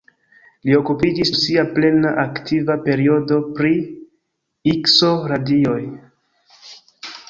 Li 0.69 0.77
okupiĝis 0.77 1.31
dum 1.33 1.39
sia 1.41 1.65
plena 1.75 2.15
aktiva 2.25 2.79
periodo 2.89 3.39
pri 3.61 3.73
Ikso-radioj. 4.77 5.81